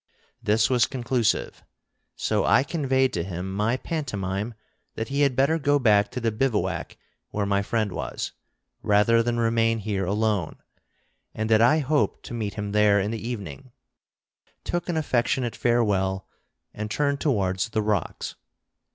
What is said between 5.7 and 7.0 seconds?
back to the bivouac